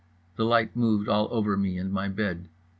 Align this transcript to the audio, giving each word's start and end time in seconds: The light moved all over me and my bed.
The 0.35 0.45
light 0.45 0.75
moved 0.75 1.07
all 1.07 1.27
over 1.29 1.55
me 1.55 1.77
and 1.77 1.93
my 1.93 2.07
bed. 2.07 2.49